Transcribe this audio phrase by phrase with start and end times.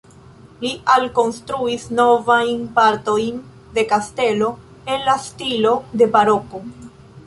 [0.61, 3.39] Ili alkonstruis novajn partojn
[3.79, 4.53] de kastelo
[4.95, 6.69] en la stilo de baroko.